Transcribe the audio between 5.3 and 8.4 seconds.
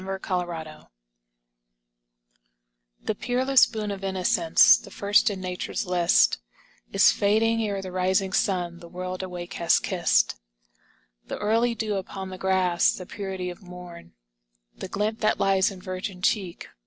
nature's Hst, Is fading, ere the rising